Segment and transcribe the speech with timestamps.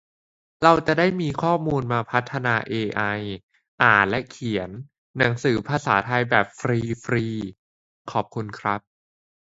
[0.61, 3.01] เราจะได้มีข้อมูลมาพัฒนา เอไอ
[3.83, 4.69] อ่านและเขียน
[5.17, 7.25] หนังสือภาษาไทยแบบฟรี ฟรี
[8.11, 8.81] ขอบคุณครับ